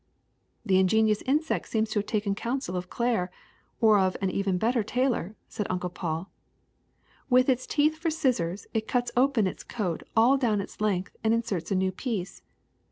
[0.01, 0.03] '^^'
[0.65, 3.29] The ingenious insect seems to have taken counsel of Claire,
[3.79, 6.31] or of an even better tailor,'' said Uncle Paul.
[7.31, 11.35] ^^With its teeth for scissors it cuts open its coat all down its length and
[11.35, 12.41] inserts a new piece.